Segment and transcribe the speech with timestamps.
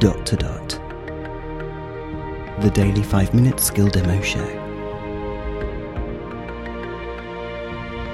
[0.00, 0.68] dot to dot.
[2.62, 4.46] The Daily 5 Minute Skill Demo Show.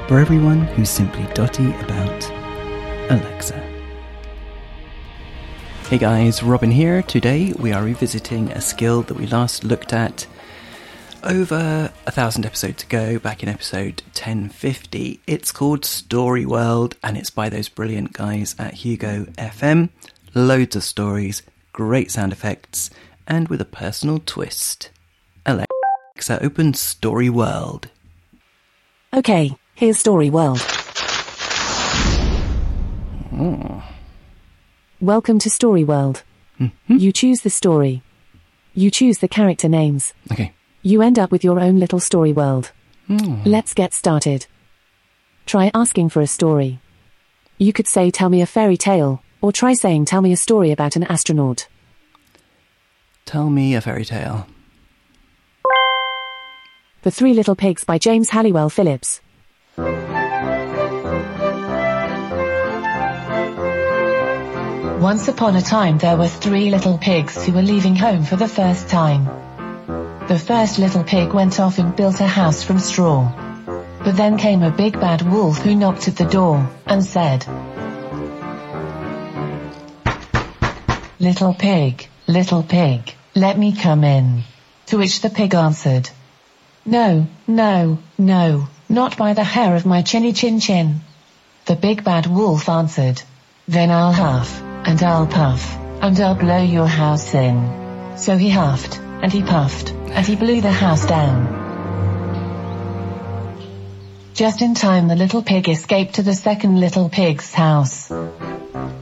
[0.09, 2.29] For everyone who's simply dotty about
[3.09, 3.55] Alexa.
[5.89, 7.03] Hey guys, Robin here.
[7.03, 10.27] Today we are revisiting a skill that we last looked at
[11.23, 15.21] over a thousand episodes ago, back in episode 1050.
[15.29, 19.91] It's called Story World and it's by those brilliant guys at Hugo FM.
[20.35, 21.43] Loads of stories,
[21.77, 22.89] great sound effects,
[23.29, 24.89] and with a personal twist.
[25.45, 27.91] Alexa, open Story World.
[29.13, 30.59] Okay, here's Story World.
[35.03, 36.23] Welcome to Story World.
[36.59, 36.97] Mm-hmm.
[36.97, 38.03] You choose the story.
[38.73, 40.15] You choose the character names.
[40.33, 40.55] Okay.
[40.81, 42.73] You end up with your own little story world.
[43.07, 43.43] Hmm.
[43.45, 44.47] Let's get started.
[45.45, 46.81] Try asking for a story.
[47.59, 50.71] You could say, Tell me a fairy tale, or try saying, Tell me a story
[50.71, 51.69] about an astronaut.
[53.25, 54.47] Tell me a fairy tale.
[57.03, 59.21] The Three Little Pigs by James Halliwell Phillipps.
[65.01, 68.49] Once upon a time there were three little pigs who were leaving home for the
[68.49, 69.25] first time.
[70.27, 73.31] The first little pig went off and built a house from straw.
[74.03, 77.47] But then came a big bad wolf who knocked at the door, and said,
[81.19, 84.43] Little pig, little pig, let me come in.
[84.87, 86.11] To which the pig answered,
[86.85, 91.01] No, no, no, not by the hair of my chinny chin chin.
[91.65, 93.23] The big bad wolf answered,
[93.67, 98.19] Then I'll huff, and I'll puff, and I'll blow your house in.
[98.19, 101.65] So he huffed, and he puffed, and he blew the house down.
[104.35, 108.13] Just in time the little pig escaped to the second little pig's house.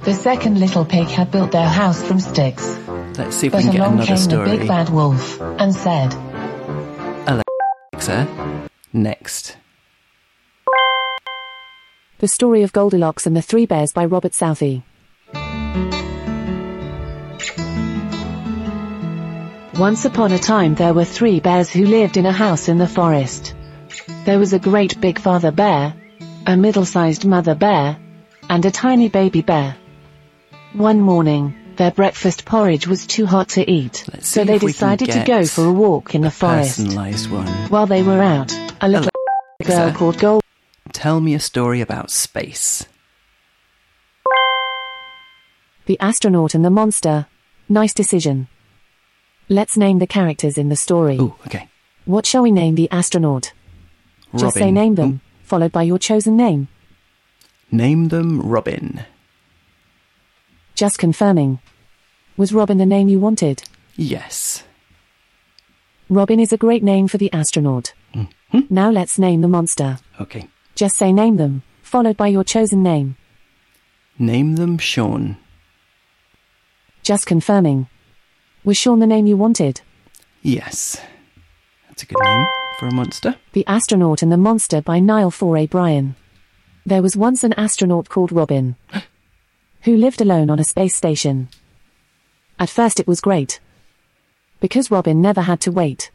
[0.05, 2.79] The second little pig had built their house from sticks,
[3.17, 5.73] Let's see if we but can get along another came the big bad wolf, and
[5.73, 6.13] said,
[7.95, 8.29] Alexa,
[8.93, 9.57] next.
[12.19, 14.83] The Story of Goldilocks and the Three Bears by Robert Southey.
[19.79, 22.89] Once upon a time there were three bears who lived in a house in the
[22.89, 23.55] forest.
[24.25, 25.95] There was a great big father bear,
[26.47, 27.97] a middle-sized mother bear,
[28.51, 29.77] and a tiny baby bear.
[30.75, 34.97] One morning, their breakfast porridge was too hot to eat, so they if we can
[34.97, 36.79] decided to go for a walk in the forest.
[36.79, 37.47] Personalized one.
[37.69, 39.09] While they were out, a little
[39.65, 40.43] girl called Gold
[40.93, 42.87] Tell me a story about space.
[45.87, 47.27] The astronaut and the monster.
[47.69, 48.49] Nice decision.
[49.49, 51.19] Let's name the characters in the story.
[51.19, 51.69] Ooh, okay.
[52.05, 53.53] What shall we name the astronaut?
[54.33, 54.41] Robin.
[54.41, 56.67] Just say name them, Ooh, followed by your chosen name.
[57.71, 59.05] Name them Robin.
[60.75, 61.61] Just confirming.
[62.37, 63.63] Was Robin the name you wanted?
[63.97, 64.65] Yes.
[66.09, 67.93] Robin is a great name for the astronaut.
[68.13, 68.61] Mm-hmm.
[68.69, 69.99] Now let's name the monster.
[70.21, 70.49] Okay.
[70.75, 73.17] Just say name them, followed by your chosen name.
[74.19, 75.37] Name them Sean.
[77.03, 77.89] Just confirming.
[78.65, 79.81] Was Sean the name you wanted?
[80.43, 81.01] Yes.
[81.89, 82.47] That's a good name
[82.81, 83.37] for a monster.
[83.53, 86.17] The Astronaut and the Monster by Niall Foray Bryan.
[86.85, 88.77] There was once an astronaut called Robin,
[89.85, 91.49] who lived alone on a space station.
[92.59, 93.61] At first it was great,
[94.61, 96.11] because Robin never had to wait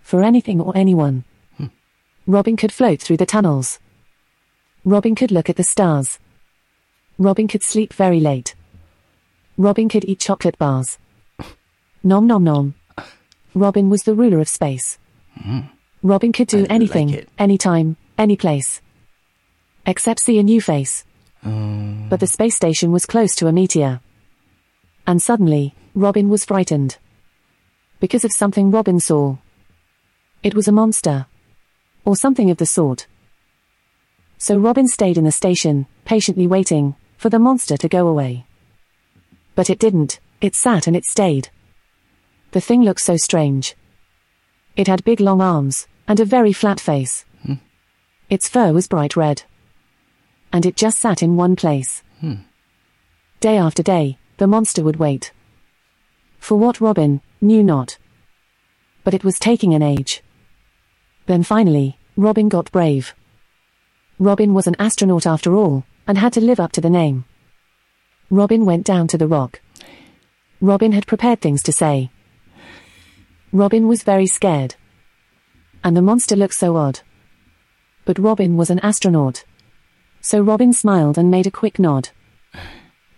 [0.00, 1.24] for anything or anyone.
[1.56, 1.66] Hmm.
[2.26, 3.80] Robin could float through the tunnels.
[4.84, 6.18] Robin could look at the stars.
[7.18, 8.54] Robin could sleep very late.
[9.56, 10.98] Robin could eat chocolate bars.
[12.02, 12.74] Nom nom nom.
[13.54, 14.98] Robin was the ruler of space.
[15.40, 15.60] Hmm.
[16.02, 17.28] Robin could do like anything, it.
[17.38, 18.82] anytime, any place.
[19.86, 21.04] Except see a new face.
[21.44, 24.00] But the space station was close to a meteor.
[25.06, 26.98] And suddenly, Robin was frightened.
[28.00, 29.36] Because of something Robin saw.
[30.42, 31.26] It was a monster.
[32.04, 33.06] Or something of the sort.
[34.38, 38.46] So Robin stayed in the station, patiently waiting, for the monster to go away.
[39.54, 41.48] But it didn't, it sat and it stayed.
[42.50, 43.74] The thing looked so strange.
[44.76, 47.24] It had big long arms, and a very flat face.
[47.42, 47.54] Hmm.
[48.28, 49.44] Its fur was bright red.
[50.54, 52.04] And it just sat in one place.
[52.20, 52.34] Hmm.
[53.40, 55.32] Day after day, the monster would wait.
[56.38, 57.98] For what Robin knew not.
[59.02, 60.22] But it was taking an age.
[61.26, 63.16] Then finally, Robin got brave.
[64.20, 67.24] Robin was an astronaut after all, and had to live up to the name.
[68.30, 69.60] Robin went down to the rock.
[70.60, 72.12] Robin had prepared things to say.
[73.50, 74.76] Robin was very scared.
[75.82, 77.00] And the monster looked so odd.
[78.04, 79.44] But Robin was an astronaut.
[80.24, 82.08] So Robin smiled and made a quick nod.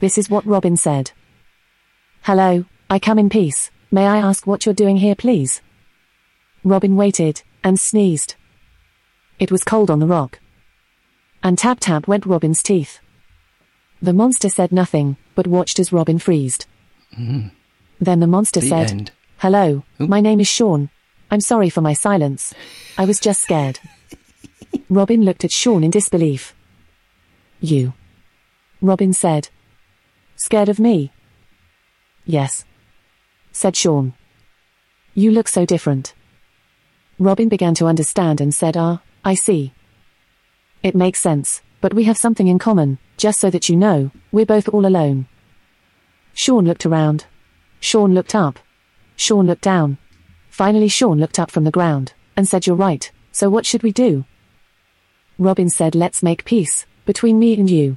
[0.00, 1.12] This is what Robin said.
[2.22, 3.70] Hello, I come in peace.
[3.92, 5.62] May I ask what you're doing here, please?
[6.64, 8.34] Robin waited and sneezed.
[9.38, 10.40] It was cold on the rock.
[11.44, 12.98] And tap tap went Robin's teeth.
[14.02, 16.66] The monster said nothing, but watched as Robin freezed.
[17.16, 17.52] Then
[18.18, 19.12] the monster The said, end.
[19.38, 20.08] Hello, Oop.
[20.08, 20.90] my name is Sean.
[21.30, 22.52] I'm sorry for my silence.
[22.98, 23.78] I was just scared.
[24.90, 26.52] Robin looked at Sean in disbelief.
[27.60, 27.94] You.
[28.82, 29.48] Robin said.
[30.36, 31.10] Scared of me?
[32.26, 32.66] Yes.
[33.50, 34.12] Said Sean.
[35.14, 36.14] You look so different.
[37.18, 39.72] Robin began to understand and said, Ah, I see.
[40.82, 44.44] It makes sense, but we have something in common, just so that you know, we're
[44.44, 45.26] both all alone.
[46.34, 47.24] Sean looked around.
[47.80, 48.58] Sean looked up.
[49.16, 49.96] Sean looked down.
[50.50, 53.92] Finally, Sean looked up from the ground and said, You're right, so what should we
[53.92, 54.26] do?
[55.38, 57.96] Robin said, Let's make peace between me and you.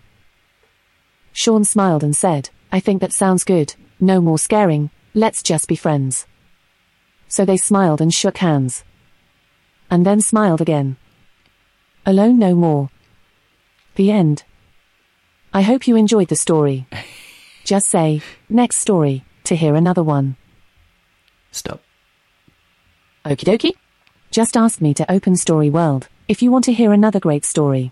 [1.34, 3.76] Sean smiled and said, I think that sounds good.
[4.00, 6.26] No more scaring, let's just be friends.
[7.28, 8.84] So they smiled and shook hands.
[9.92, 10.98] And then smiled again.
[12.06, 12.90] Alone no more.
[13.96, 14.44] The end.
[15.54, 16.88] I hope you enjoyed the story.
[17.66, 20.38] Just say, next story, to hear another one.
[21.52, 21.82] Stop.
[23.26, 23.74] Okie dokie.
[24.32, 27.92] Just ask me to open Story World if you want to hear another great story.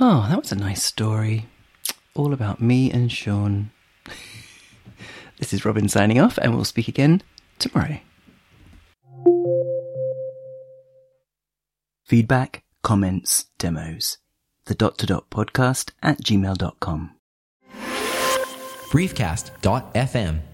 [0.00, 1.46] Oh, that was a nice story.
[2.14, 3.70] All about me and Sean.
[5.38, 7.22] this is Robin signing off, and we'll speak again
[7.58, 7.98] tomorrow.
[12.04, 14.18] Feedback, comments, demos.
[14.66, 17.14] The dot to dot podcast at gmail.com.
[18.90, 20.42] briefcast.fm